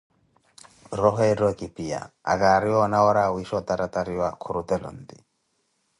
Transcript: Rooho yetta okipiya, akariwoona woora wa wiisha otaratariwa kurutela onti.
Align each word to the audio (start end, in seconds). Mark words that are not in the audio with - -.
Rooho 0.99 1.23
yetta 1.27 1.45
okipiya, 1.51 1.99
akariwoona 2.33 2.97
woora 3.03 3.23
wa 3.25 3.33
wiisha 3.35 3.55
otaratariwa 3.61 4.27
kurutela 4.41 4.87
onti. 4.93 5.17